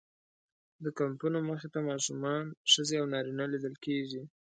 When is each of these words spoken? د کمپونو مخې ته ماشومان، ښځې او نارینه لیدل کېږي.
د 0.83 0.85
کمپونو 0.99 1.37
مخې 1.49 1.67
ته 1.73 1.79
ماشومان، 1.89 2.43
ښځې 2.71 2.95
او 3.01 3.05
نارینه 3.13 3.43
لیدل 3.53 3.75
کېږي. 3.85 4.21